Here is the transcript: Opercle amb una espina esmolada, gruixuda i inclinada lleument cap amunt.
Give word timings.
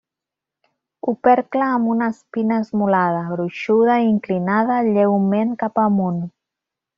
Opercle 1.11 1.67
amb 1.73 1.91
una 1.95 2.07
espina 2.13 2.57
esmolada, 2.63 3.21
gruixuda 3.35 3.99
i 4.07 4.09
inclinada 4.13 4.79
lleument 4.89 5.55
cap 5.65 5.81
amunt. 5.85 6.19